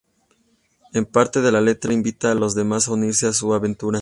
[0.93, 3.99] En parte de la letra invita a los demás a unirse a su aventura.